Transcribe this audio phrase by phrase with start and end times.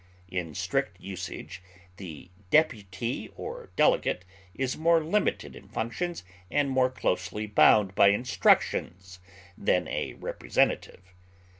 [0.29, 1.61] In strict usage
[1.97, 9.19] the deputy or delegate is more limited in functions and more closely bound by instructions
[9.55, 11.13] than a representative.